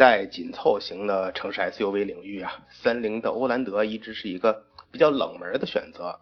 [0.00, 6.18] 在紧凑型的城市 SUV 领域啊，三菱的欧蓝德一直是一个比较冷门的选择。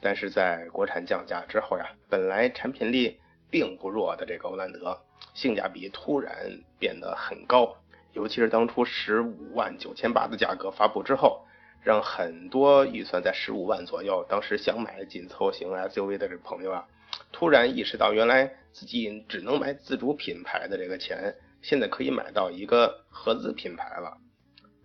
[0.00, 4.98] 但是在国产降价之后呀，本来产品力并不弱的这个欧蓝德，
[5.32, 6.34] 性价比突然
[6.80, 7.76] 变得很高。
[8.14, 11.46] 尤其是当初十五万九千八的价格发布之后，
[11.84, 16.84] 让很多预算在十五万左右，当时想买紧凑型 SUV 的这朋友啊，
[17.30, 21.32] 突然意识到原来自己只能买自主品牌的这个钱，
[21.62, 24.16] 现在可以买到一个合资品牌了。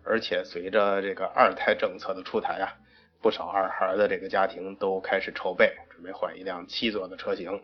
[0.04, 2.72] 而且随着这个二胎政策的出台啊，
[3.20, 7.62] 不少二孩的这个家庭都开始筹备，准备换一辆七座的车型。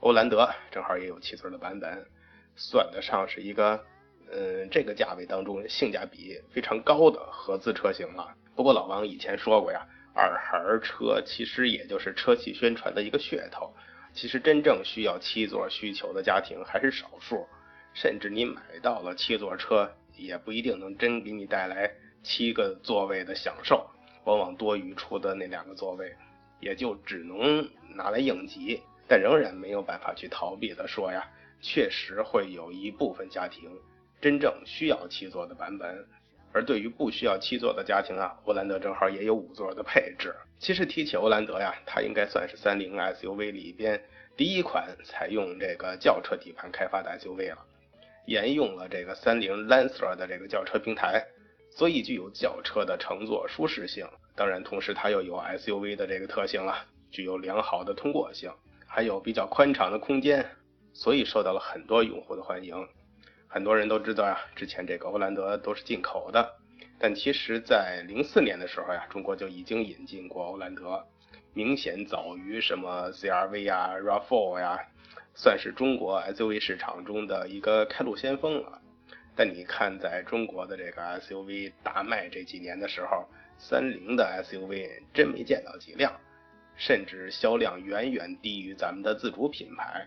[0.00, 2.06] 欧蓝德正好也有七座的版本，
[2.56, 3.84] 算得上是一个。
[4.30, 8.34] 嗯，这个价位当中性价比非常高的合资车型了。
[8.54, 13.72] 不过老王以前说过呀，二孩车其实也就是车企宣传的一个噱头。
[14.12, 17.46] 其实真正需要七座需求的家庭还是少数，
[18.00, 21.90] 甚至你买到了七座车，也不一定能真给你带来
[22.22, 23.90] 七个座位的享受。
[24.22, 26.14] 往往多余出的那两个座位，
[26.60, 28.80] 也就只能拿来应急。
[29.08, 31.28] 但仍然没有办法去逃避的说呀，
[31.60, 33.68] 确实会有一部分家庭。
[34.20, 36.06] 真正需要七座的版本，
[36.52, 40.32] 而对于不需要七座的家庭啊，欧蓝德正好也有五座的配置。
[40.60, 44.00] 其实提起欧蓝德呀，它应该算是三菱 SUV 里边
[44.36, 47.58] 第一款采用这个轿车底盘开发的 SUV 了，
[48.28, 51.24] 沿用了这个三菱 Lancer 的这个轿车平台，
[51.70, 54.06] 所以具有轿车的乘坐舒适性。
[54.36, 58.52] 当然，同时它又有 SUV 的这个特性了，具有良好的通过性，
[58.86, 60.44] 还有比较宽敞的空间，
[60.92, 62.86] 所以受到了很多用户的欢迎。
[63.46, 66.56] 很多人都知道呀，之前这个欧蓝德都是进口的，
[66.98, 71.02] 但其实，在零四年的时候呀，中国就已经引进过欧蓝德，
[71.54, 74.78] 明显早于什么 CRV 啊、RAV4 呀，
[75.40, 78.82] 算是中国 SUV 市场中的一个开路先锋了。
[79.36, 83.24] 但你看，在中国的这个 SUV 大卖这几年的时候，
[83.56, 86.12] 三菱的 SUV 真没见到几辆，
[86.74, 90.04] 甚至销量远远低于咱们的自主品牌。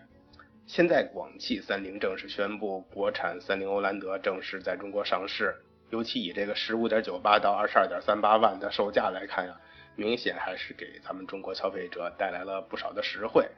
[0.66, 5.56] 现在广汽三菱正式宣布，国产三菱欧蓝德正式在中国上市。
[5.88, 9.58] 尤其以这个十五点九八到二十二点三八万的售价来看呀，
[9.96, 13.48] 明显还是给咱们中国消费者带来了不少的实惠。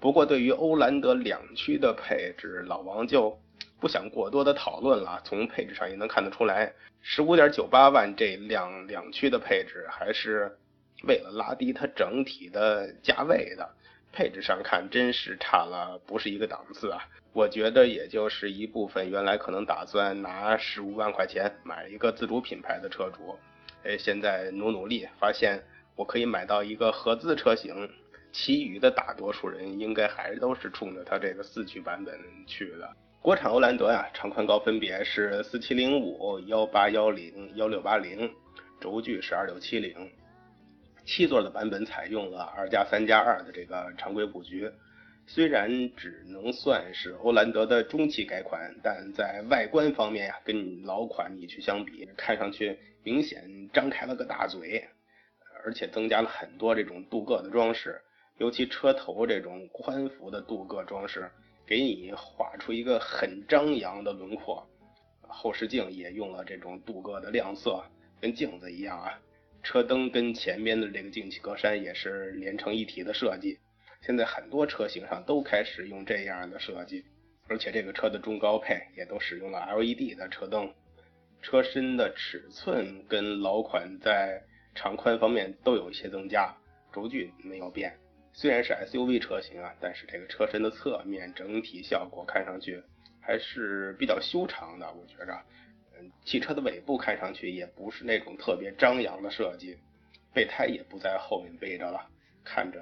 [0.00, 3.38] 不过，对于欧蓝德两驱的配置，老王就
[3.80, 5.20] 不想过多的讨论了。
[5.24, 6.72] 从配置上也能看得出来，
[7.02, 10.56] 十五点九八万这辆两驱的配置，还是
[11.06, 13.68] 为了拉低它整体的价位的。
[14.10, 17.06] 配置上看，真是差了不是一个档次啊！
[17.34, 23.38] 我觉得也就是一部分原来可能打算拿十五万块钱买一个自主品牌的车主，
[23.84, 25.62] 哎，现在努努力，发现
[25.94, 27.90] 我可以买到一个合资车型，
[28.32, 32.90] 其余的大多数人应该还都是冲着它这个四驱版本去的。
[33.20, 38.30] 国产欧蓝德呀，长宽高分别是四七零五、幺八幺零、幺六八零，
[38.80, 40.10] 轴距是二六七零。
[41.04, 44.70] 七座的版本采用了二加三加二的这个常规布局，
[45.26, 54.86] 虽然只能算是欧蓝德的中期改款，但在外观方面呀，跟老款你去相比，看上去明显张开了个大嘴，
[55.64, 58.00] 而且增加了很多这种镀铬的装饰，
[58.38, 61.30] 尤其车头这种宽幅的镀铬装饰，
[61.66, 64.66] 给你画出一个很张扬的轮廓。
[65.22, 67.84] 后视镜也用了这种镀铬的亮色，
[68.20, 69.20] 跟镜子一样啊。
[69.62, 73.58] 车灯跟前面的这个进气格栅也是连成一体的设计，
[74.00, 77.04] 现在很多车型上都开始用这样的设计，
[77.48, 80.72] 而且这个车的中高配也都使用了 LED 的车灯，
[81.42, 84.40] 车身的尺寸跟老款在
[84.76, 86.54] 长宽方面都有一些增加，
[86.92, 87.98] 轴距没有变，
[88.40, 92.80] 虽然是 SUV 车型啊，但是这个车身的侧面整体效果看上去
[93.20, 95.32] 还是比较修长的，我觉着。
[95.98, 99.76] 嗯汽车的尾部看上去也不是那种特别张扬的设计，
[100.32, 102.06] 备胎也不在后面背着了，
[102.44, 102.80] 看着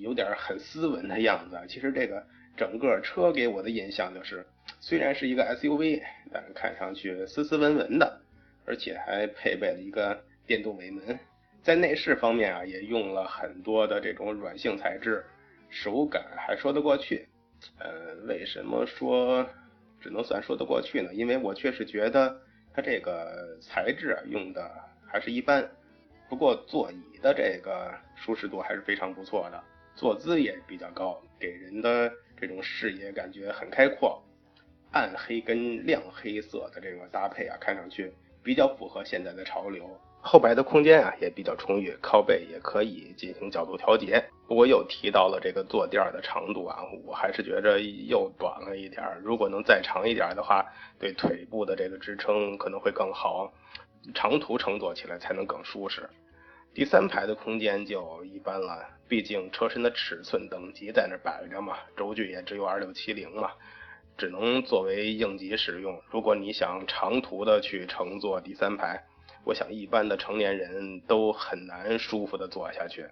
[0.00, 1.60] 有点很斯文的样子。
[1.68, 2.26] 其实这个
[2.56, 4.46] 整个车给我的印象就是，
[4.80, 6.02] 虽然是一个 SUV，
[6.32, 8.22] 但是看上去斯斯文文的，
[8.64, 11.18] 而且还配备了一个电动尾门。
[11.66, 15.24] 在内饰方面啊，也用了很多的这种软性材质，
[15.68, 17.26] 手感还说得过去。
[17.80, 19.44] 呃，为什么说
[20.00, 21.12] 只能算说得过去呢。
[21.12, 22.40] 因为我确实觉得
[22.72, 24.70] 它这个材质啊用的
[25.08, 25.68] 还是一般，
[26.28, 29.60] 不过座椅的这个舒适度还是非常不错的，
[29.96, 34.22] 坐姿也比较高，给人的这种视野感觉很开阔。
[34.92, 38.12] 暗黑跟亮黑色的这个搭配啊，看上去
[38.44, 40.00] 比较符合现在的潮流。
[40.28, 44.20] 后排的空间啊也比较充裕，靠背也可以进行角度调节。
[44.48, 49.04] 不过又提到了这个坐垫的长度啊，我还是觉着又短了一点。
[49.22, 50.66] 如果能再长一点的话，
[50.98, 53.52] 对腿部的这个支撑可能会更好，
[54.14, 56.10] 长途乘坐起来才能更舒适。
[56.74, 63.52] 第三排的空间就一般了，毕竟车身的尺寸等级在那摆着嘛，轴距也只有二六七零嘛，
[64.18, 66.02] 只能作为应急使用。
[66.10, 69.04] 如果你想长途的去乘坐第三排。
[69.46, 73.06] 我想一般的成年人都很难舒服的坐下去。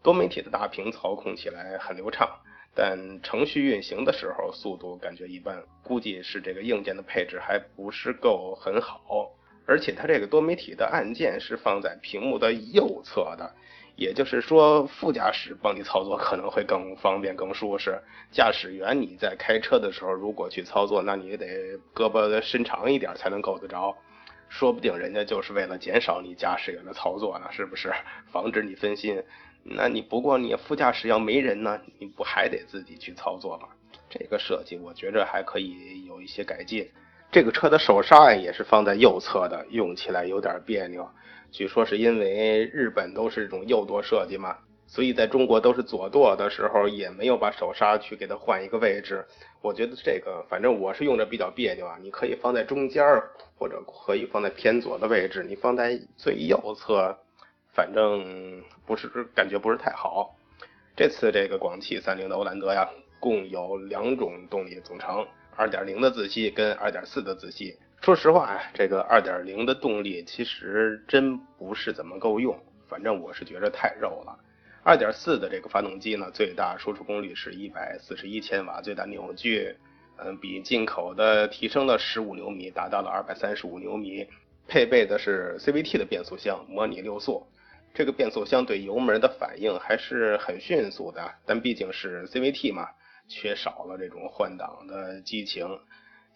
[0.00, 2.38] 多媒体的大屏操控起来很流畅，
[2.72, 9.32] 但程序运行的时候速度感觉一般，估计是这个硬件的配置还不是够很好。
[9.66, 13.52] 而且它这个多媒体的按键是放在屏幕的右侧的，
[13.96, 18.00] 也就是说副驾驶帮你操作可能会更方便更舒适。
[18.30, 23.96] 驾驶员你在开车的时候如果去操作，那你也得胳膊伸长一点才能够得着。
[24.48, 27.92] 说不定人家就是为了减少你驾驶员的操作呢，是不是？
[28.32, 29.22] 防止你分心。
[29.62, 33.68] 那你不过你副驾驶要没人呢，你不还得自己去操作吗？
[34.08, 36.88] 这个设计我觉着还可以有一些改进。
[37.32, 41.10] 这个车的手刹也是放在右侧的，用起来有点别扭。
[41.50, 44.56] 据说是因为日本都是这种右舵设计嘛。
[44.86, 49.26] 所以在中国都是左舵的时候，也没有把手刹去给它换一个位置。
[49.60, 51.98] 我觉得这个，反正我是用着比较别扭啊。
[52.00, 55.42] 你可以放在中间儿，或者可以放在偏左的位置。
[55.42, 57.18] 你放在最右侧，
[57.72, 60.36] 反正不是感觉不是太好。
[60.96, 65.26] 这次这个广汽三菱的欧蓝德呀，共有两种动力组成
[65.58, 67.76] ：2.0的自吸跟2.4的自吸。
[68.00, 72.56] 说实话啊，这个2.0的动力其实真不是怎么够用，
[72.88, 74.38] 反正我是觉着太肉了。
[74.86, 79.74] 二点四的这个发动机呢，最大输出功率是一百四十一千瓦，最大扭矩，
[80.16, 84.28] 嗯，比进口的提升了十五牛米，达到了二百三十五牛米。
[84.68, 87.48] 配备的是 CVT 的变速箱，模拟六速。
[87.94, 92.86] 这个变速箱对油门的反应还是很迅速的，但毕竟是 CVT 嘛，
[93.26, 95.66] 缺少了这种换挡的激情。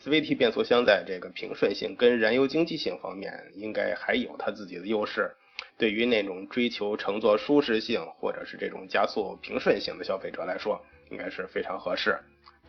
[0.03, 5.37] CVT 变速箱在这个平顺性跟燃油经济性方面，应该还有它自己的优势。
[5.81, 10.79] 对于那种追求乘坐舒适性或者是这种加速平顺性的消费者来说，
[11.11, 12.19] 应该是非常合适。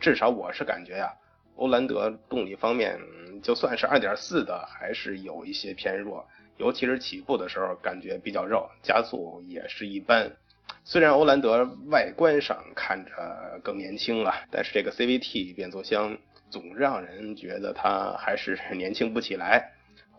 [0.00, 1.12] 至少我是感觉呀，
[1.56, 2.98] 欧蓝德动力方面
[3.42, 6.26] 就算是2.4的，还是有一些偏弱，
[6.56, 10.32] 尤其是起步的时候感觉比较肉，加速也是一般。
[10.82, 16.16] 虽然欧蓝德外观上看着更年轻了，但是这个 CVT 变速箱
[16.48, 19.70] 总让人觉得它还是年轻不起来。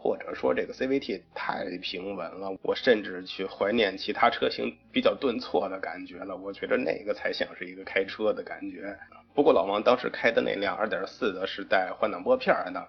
[0.03, 6.35] 或者说这个 CVT 太平稳了，我甚至去怀念其他车型比较顿挫的感觉了。
[6.35, 8.93] 我觉得那个才像是一个开车的感觉。
[9.33, 12.85] 不过老王当时开的那辆2.4的是带换挡拨片的，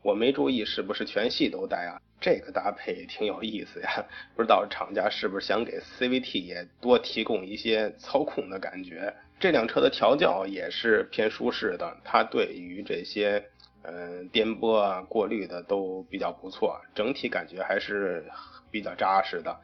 [0.00, 2.00] 我没注意是不是全系都带啊？
[2.18, 4.02] 这个搭配挺有意思呀。
[4.34, 9.14] 不知道厂家是不是想给 CVT 也多提供一些操控的感觉？
[9.38, 13.44] 这辆车的调教也是偏舒适的，它对于这些。
[13.86, 18.24] 嗯，颠簸啊，过滤的都比较不错，整体感觉还是
[18.70, 19.60] 比较扎实的。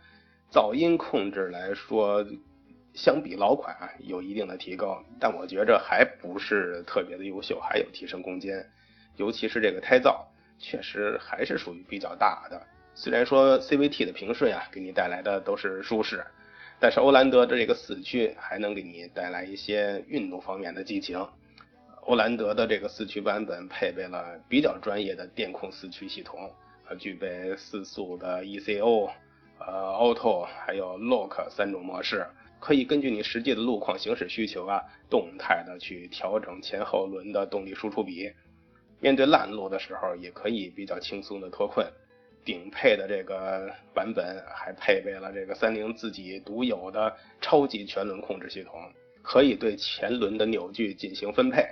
[0.53, 2.27] 噪音控制来说，
[2.93, 8.69] 相比老款啊有一定的提高，但我觉着还不是特别的优秀，还有提升空间。
[9.17, 10.27] 尤其是这个胎噪，
[10.59, 12.61] 确实还是属于比较大的。
[12.95, 16.23] 虽然说 CVT 的平顺啊，给你带来的都是舒适，
[16.79, 21.27] 但是欧蓝德的这个四驱还能给你带来一些运动方面的激情。
[22.11, 26.51] 布兰德的这个四驱版本配备了比较专业的电控四驱系统，
[26.89, 29.09] 呃，具备四速的 ECO、
[29.61, 32.27] 呃 Auto 还有 Lock 三种模式，
[32.59, 38.33] 可以根据你实际的路况行驶需求啊，动态的去调整前后轮的动力输出比。
[38.99, 41.87] 面对烂路的时候，也可以比较轻松的脱困。
[42.45, 51.65] 顶配的这个版本还配备了这个三菱自己独有的超级全轮控制系统，可以对前轮的扭矩进行分配。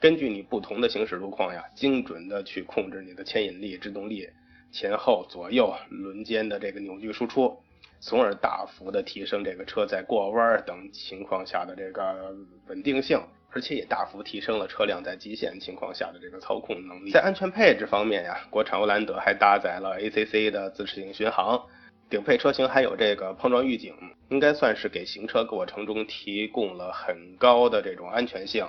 [0.00, 4.28] 根据你不同的行驶路况呀，精准的去控制你的牵引力、制动力、
[4.70, 7.58] 前后左右轮间的这个扭矩输出，
[7.98, 12.32] 从而大幅的提升这个车在过弯等情况下的这个
[12.68, 17.10] 稳定性，而且也大幅提升了车辆在极限情况下的这个操控能力。
[17.10, 21.60] 在安全配置方面呀，国产欧蓝德还搭载了 ACC 的自适应巡航，
[22.08, 23.92] 顶配车型还有这个碰撞预警，
[24.28, 28.64] 应该算是给行车过程中提供了很高的这种安全性。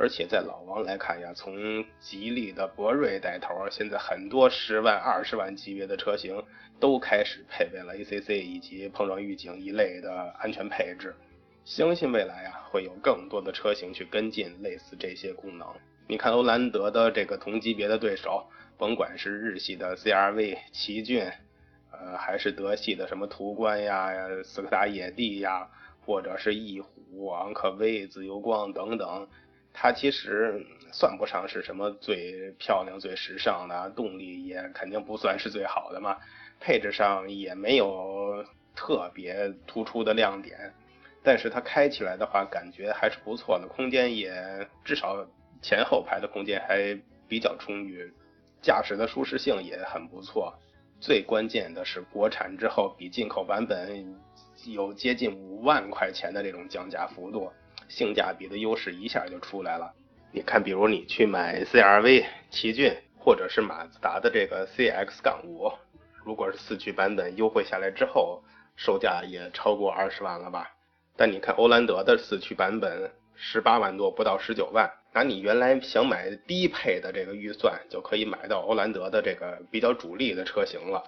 [0.00, 6.42] 而且在老王来看呀，从吉利的博瑞带头，现在很多十万、二十万级别的车型
[6.80, 11.14] 都开始配备了 ACC 以及碰撞预警一类的安全配置。
[11.66, 15.68] 相信未来啊，会有更多的车型去跟进类似这些功能。
[16.08, 18.46] 你看欧蓝德的这个同级别的对手，
[18.78, 21.30] 甭管是日系的 CRV、奇骏，
[21.92, 24.10] 呃，还是德系的什么途观呀、
[24.42, 25.68] 斯柯达野地呀，
[26.06, 29.28] 或者是翼虎、昂科威、自由光等等。
[29.82, 36.18] 它其实算不上是什么最漂亮、最时尚的，动力也肯定不算是最好的嘛，
[36.60, 38.44] 配置上也没有
[38.76, 40.74] 特别突出的亮点，
[41.22, 45.26] 但是它开起来的话，感觉还是不错的，空间也至少
[45.62, 46.94] 前后排的空间还
[47.26, 48.12] 比较充裕，
[48.60, 50.52] 驾驶的舒适性也很不错，
[51.00, 54.14] 最关键的是国产之后比进口版本
[54.66, 57.50] 有接近五万块钱的这种降价幅度。
[57.90, 59.92] 性价比的优势一下就出来了。
[60.32, 65.70] 你看，比如你去买 CRV、奇骏，或者是马自达的这个 CX 杠五，
[66.24, 68.42] 如果是四驱版本优惠下来之后，
[68.76, 70.70] 售价也超过二十万了吧？
[71.16, 81.04] 但你看欧蓝德的四驱版本十八万多，不到十九万，拿你原来想买低配的这个预算，就可以买到欧蓝德的这个比较主力的车型了。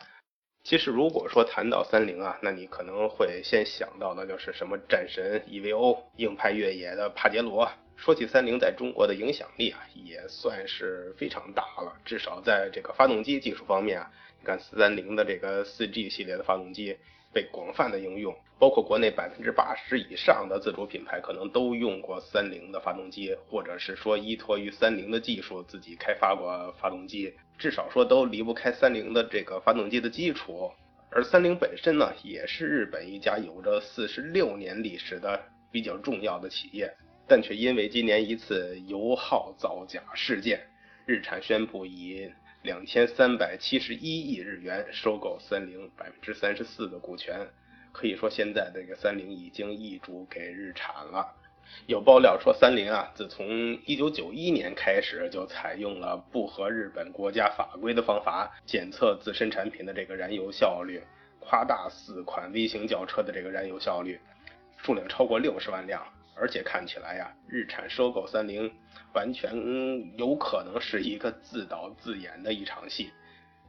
[0.64, 7.68] 其实，如果说谈到三菱啊，那你可能会先想到的就是什么战神 EVO、硬派越野的帕杰罗。
[7.96, 11.92] 说起三菱在中国的影响力啊，也算是非常大了。
[12.04, 16.96] 至少在这个发动机技术方面啊，你看三菱的这个四 G 系列的发动机。
[17.32, 30.70] 被广泛的应用，包括国内百分之八十以上的自主品牌可能都用过三菱的发动机，或者是说依托于三菱的技术自己开发过发动机，至少说都离不开三菱的这个发动机的基础。
[31.10, 36.94] 而三菱本身呢，也是日本一家有着四十六年历史的比较重要的企业，
[37.26, 40.60] 但却因为今年一次油耗造假事件，
[41.06, 42.30] 日产宣布以。
[42.62, 47.44] 两千三百七十一亿日元收购三菱百分之三十四的股权，
[47.90, 51.34] 可以说现在这个三菱已经易主给日产了。
[51.86, 53.48] 有爆料说，三菱啊，自从
[53.84, 61.02] 一九九一年开始就采用了不合日本国家法规的方法检测自身产品的这个燃油效率，
[61.40, 64.20] 夸大四款微型轿车的这个燃油效率，
[64.76, 66.00] 数量超过六十万辆。
[66.34, 68.72] 而且看起来呀，日产收购三菱，
[69.14, 69.54] 完全
[70.16, 73.10] 有可能是一个自导自演的一场戏。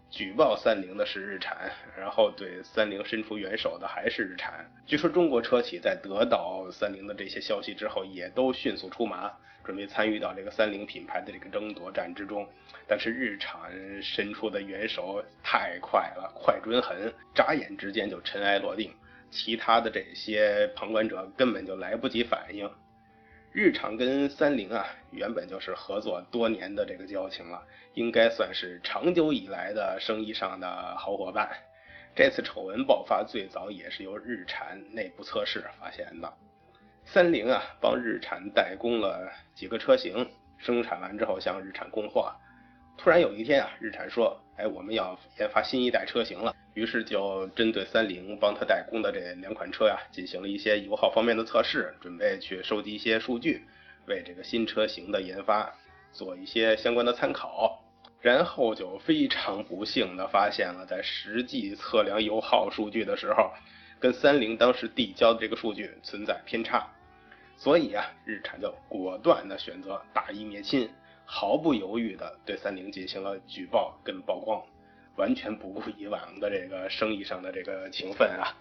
[0.10, 4.70] 举报三菱的是日产，然后对三菱伸出援手的还是日产。
[4.86, 9.32] 据说中国车企在得到三菱的这些消息之后，也都迅速出马，
[9.64, 12.48] 准备参与到这个三菱品牌的这个争夺战之中。
[12.88, 13.72] 但是日产
[14.04, 18.94] 伸出的援手太快了，快准狠，眨眼之间就尘埃落定。
[19.34, 22.70] 其他的这些旁观者根本就来不及反应。
[23.52, 27.64] 日产跟三菱啊，原本就是合作多年的这个交情了，
[27.96, 31.50] 应该算是长久以来的生意上的好伙伴。
[32.16, 36.32] 这次丑闻爆发最早也是由日产内部测试发现的。
[37.06, 42.34] 三菱啊，帮日产代工了几个车型，生产完之后向日产供货。
[42.98, 53.66] 突然有一天啊，日产说：“哎，我们要研发新一代车型了。”于是就针对三菱帮他代工的这两款车呀，进行了一些油耗方面的测试，准备去收集一些数据，
[54.08, 55.72] 为这个新车型的研发
[56.12, 57.80] 做一些相关的参考。
[58.22, 63.52] 然后就非常不幸的发现了，在实际测量油耗数据的时候，
[64.00, 66.88] 跟三菱当时递交的这个数据存在偏差。
[67.58, 70.90] 所以啊，日产就果断的选择大义灭亲。
[71.26, 74.62] 毫不犹豫地对三菱进行了举报跟曝光，
[75.16, 78.56] 完全不顾以往的这个生意上的这个情分啊！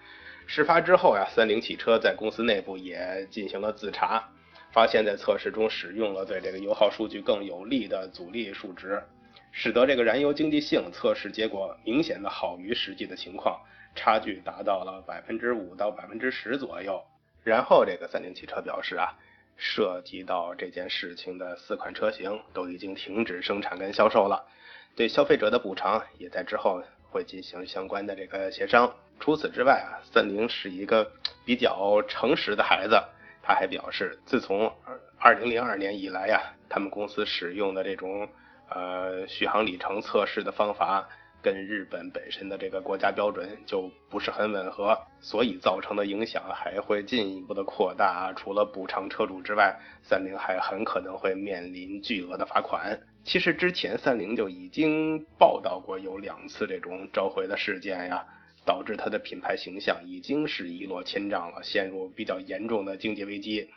[0.47, 4.29] 事发之后呀，三菱汽车在公司内部也进行了自查，
[4.73, 9.03] 发现，在测试中使用了对这个油耗数据更有利的阻力数值，
[9.51, 13.61] 使得这个燃油经济性测试结果明显的好于实际的情况，
[13.95, 17.03] 差距达到了百分之五到百分之十左右。
[17.45, 19.15] 然后，这个三菱汽车表示啊。
[19.65, 24.45] 涉及到这件事情的四款车型都已经停止生产跟销售了，
[24.97, 28.93] 对消费者的补偿也在之后会进行相关的这个协商。
[29.21, 31.09] 除此之外啊，三菱是一个
[31.47, 33.01] 比较诚实的孩子，
[33.41, 34.71] 他还表示，自从
[35.17, 38.29] 二零零二年以来呀，他们公司使用的这种
[38.69, 41.09] 呃续航里程测试的方法。
[41.43, 48.33] 跟日本本身的这个国家标准就不是很吻合，所以造成的影响还会进一步的扩大。
[48.37, 52.99] 除了补偿车主之外，三菱还很可能会面临巨额的罚款。
[53.25, 58.25] 其实之前三菱就已经报道过有两次这种召回的事件呀，
[58.65, 63.69] 导致它的品牌形象已经是一落千丈了，陷入比较严重的经济危机。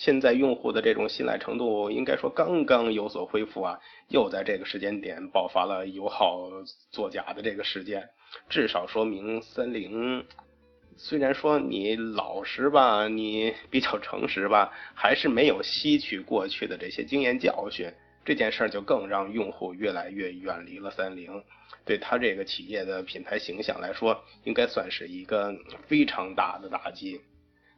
[0.00, 3.78] 现在用户的这种信赖程度，应该说刚刚有所恢复啊，
[4.08, 6.48] 又在这个时间点爆发了油耗
[6.90, 8.08] 作假的这个事件，
[8.48, 10.24] 至少说明三菱
[10.96, 17.92] 虽然说你老实吧，你比较诚实吧，还是没有吸取过去的这些经验教训。
[18.24, 21.44] 这件事儿就更让用户越来越远离了三菱，
[21.84, 25.54] 对他这个企业的品牌形象来说，应该算是一个
[25.86, 27.20] 非常大的打击。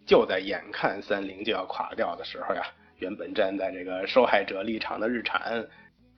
[0.07, 2.63] 就在眼看三菱就要垮掉的时候呀，
[2.99, 5.67] 原本站在这个受害者立场的日产，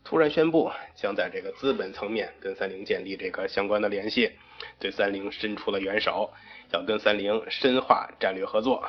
[0.03, 4.33] 突然宣布将在这个资本层面跟三菱建立这个相关的联系，
[4.79, 6.31] 对三菱伸出了援手，
[6.73, 8.83] 要跟三菱深化战略合作。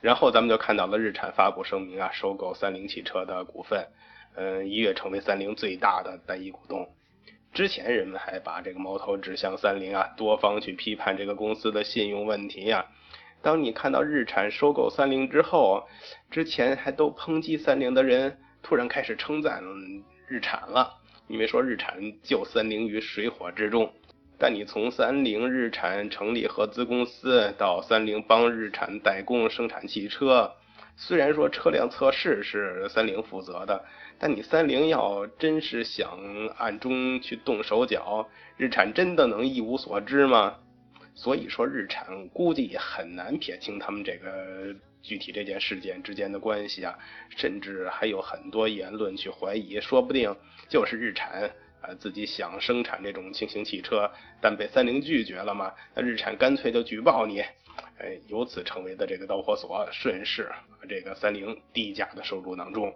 [0.00, 3.86] 然后咱们就看到了日产发布声明啊，收购三菱汽车的股份。
[4.34, 6.88] 嗯，一跃成为三菱最大的单一股东。
[7.52, 12.86] 之前人们还把这个矛头指向三菱啊，多方去批判这个公司的信用问题呀。
[13.42, 15.84] 当你看到日产收购三菱之后，
[16.30, 19.62] 之前还都抨击三菱的人，突然开始称赞
[20.28, 20.94] 日产了，
[21.26, 23.92] 因为说日产救三菱于水火之中。
[24.38, 30.52] 但你从三菱日产成立合资公司，到三菱帮日产代工生产汽车，
[30.96, 33.84] 虽然说车辆测试是三菱负责的。
[34.18, 36.08] 但你三菱要真是想
[36.56, 40.58] 暗中去动手脚，日产真的能一无所知吗？
[41.14, 46.98] 所以说，日产估计很难撇清他们这个具体这件事件之间的关系啊，
[47.36, 50.34] 甚至还有很多言论去怀疑，说不定
[50.68, 51.50] 就是日产
[51.82, 57.40] 啊自己想生产这种轻型汽车，但被三菱拒绝了嘛，那日产干脆就举报你，
[57.98, 60.50] 哎，由此成为的这个导火索，顺势
[60.88, 62.92] 这个三菱低价的收入囊中。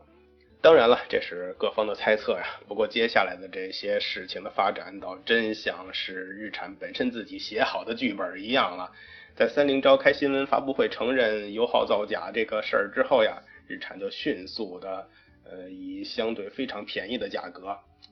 [0.66, 2.44] 当然了，这是各方的猜测呀。
[2.66, 8.90] 不过接下来的这些事情的发展，倒真像是日产本身自己写好的剧本一样了。
[9.36, 15.08] 在三菱召开新闻发布会承认油耗造假这个事儿之后呀，日产就迅速的，
[15.44, 17.68] 呃，以相对非常便宜的价格，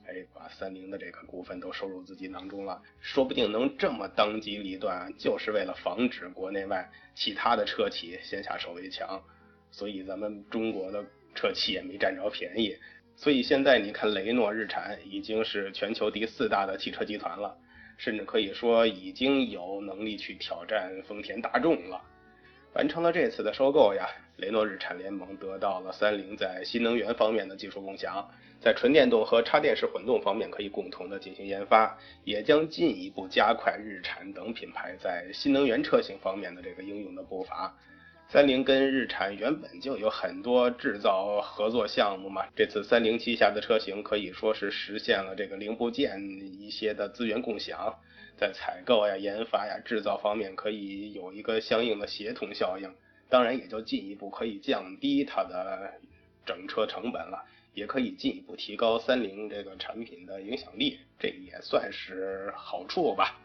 [0.07, 2.81] 哎，把三菱的这个股份都收入自己囊中了。
[3.01, 9.21] 说不定能这么当机立断，就是为了防止国内外其他的车企先下手为强。
[9.71, 11.03] 所以咱们中国的。
[11.35, 12.75] 车企也没占着便宜，
[13.15, 17.55] 所以现在你看，雷诺、日产已经是全球第四大的汽车集团了，
[17.97, 22.01] 甚至可以说已经有能力去挑战丰田、大众了。
[22.73, 37.73] 完成了这次的收购呀，雷诺日产联盟得到了三菱在新能源方面的技术共享，在纯电动和插电式混动方面可以共同的进行研发，也将进一步加快日产等品牌在新能源车型方面的这个应用的步伐。
[38.27, 46.19] 三菱跟日产原本就有很多制造合作项目嘛，这次三菱旗下的车型可以说是实现了这个零部件
[46.59, 47.95] 一些的资源共享，
[48.35, 52.93] 在采购呀、研发呀、制造方面可以有一个相应的协同效应，
[53.29, 55.93] 当然也就进一步可以降低它的
[56.45, 63.39] 整车成本了，也可以进一步提高三菱这个产品的影响力，这也算是好处吧。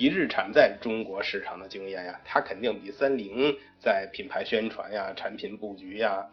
[0.00, 6.26] 以日产在中国市场的经验呀，它肯定比三菱在品牌宣传呀、产品布局呀，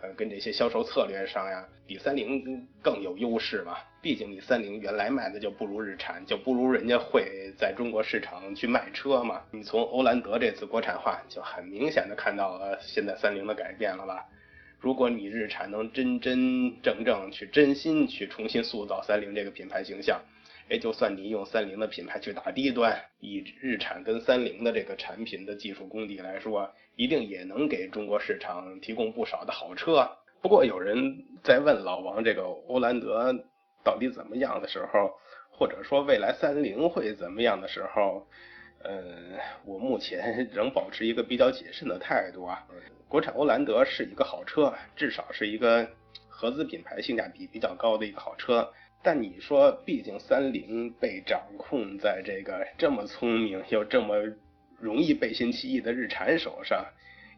[0.00, 3.76] 呃，跟这些销售策略上呀，比三菱更有优势嘛。
[4.00, 9.40] 毕竟你三菱原来卖的就不如日产，就不如人家会在中国市场去卖车嘛。
[9.52, 14.26] 你从欧蓝德这次国产化就很明显的看到了现在三菱的改变了吧？
[14.80, 20.20] 如果你日产能真真正正去真心去重新塑造三菱这个品牌形象。
[20.68, 30.08] 哎，就算你用三菱的品牌去打低端，以日产跟三菱的这个产品的技术功底来说，一定也能给中国市场提供不少的好车。
[30.40, 33.32] 不过有人在问老王这个欧蓝德
[33.84, 35.12] 到底怎么样的时候，
[35.50, 38.26] 或者说未来三菱会怎么样的时候，
[38.82, 42.66] 呃，我目前 仍保持一个比较谨慎的态度啊。
[43.08, 45.86] 国产欧蓝德是一个好车，至少是一个
[46.28, 48.72] 合资品牌性价比比较高的一个好车。
[49.02, 54.14] 但你说，毕竟三菱被掌控在这个这么聪明又这么
[54.78, 56.86] 容易背信弃义的日产手上，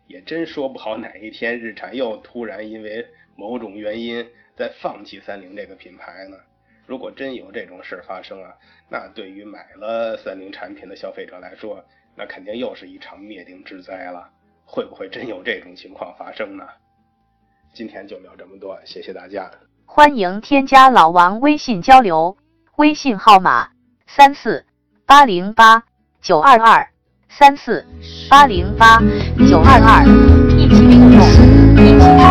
[0.07, 6.37] 也真说不好哪一天日产又突然因为某种原因再放弃三菱这个品牌呢？
[6.87, 8.55] 如果真有这种事发生啊，
[8.91, 11.83] 那对于买了三菱产品的消费者来说，
[12.15, 14.31] 那肯定又是一场灭顶之灾了。
[14.67, 16.69] 会不会真有这种情况发生呢？
[17.73, 19.51] 今天就聊这么多，谢谢大家。
[19.87, 22.37] 欢迎添加老王微信交流，
[22.77, 23.69] 微信号码
[24.07, 24.65] 三四
[25.07, 25.85] 八零八
[26.21, 26.89] 九二二
[27.29, 27.87] 三四
[28.29, 29.01] 八零八
[29.49, 30.05] 九二二，
[30.57, 31.21] 一起互动，
[31.77, 32.25] 一起成长。